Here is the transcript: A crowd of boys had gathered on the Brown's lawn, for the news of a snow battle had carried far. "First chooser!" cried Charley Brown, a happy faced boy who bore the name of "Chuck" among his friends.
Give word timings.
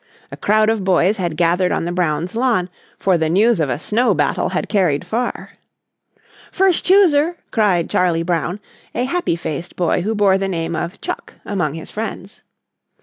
A 0.31 0.35
crowd 0.35 0.71
of 0.71 0.83
boys 0.83 1.17
had 1.17 1.37
gathered 1.37 1.71
on 1.71 1.85
the 1.85 1.91
Brown's 1.91 2.35
lawn, 2.35 2.71
for 2.97 3.19
the 3.19 3.29
news 3.29 3.59
of 3.59 3.69
a 3.69 3.77
snow 3.77 4.15
battle 4.15 4.49
had 4.49 4.67
carried 4.67 5.05
far. 5.05 5.51
"First 6.51 6.83
chooser!" 6.83 7.37
cried 7.51 7.87
Charley 7.87 8.23
Brown, 8.23 8.59
a 8.95 9.03
happy 9.03 9.35
faced 9.35 9.75
boy 9.75 10.01
who 10.01 10.15
bore 10.15 10.39
the 10.39 10.47
name 10.47 10.75
of 10.75 10.99
"Chuck" 11.01 11.35
among 11.45 11.75
his 11.75 11.91
friends. 11.91 12.41